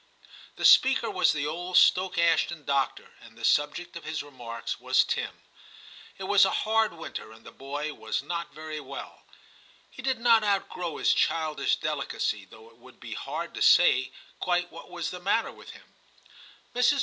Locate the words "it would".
12.71-12.99